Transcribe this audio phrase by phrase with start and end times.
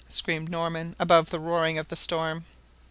[0.09, 2.43] screamed Norman above the roaring of the storm.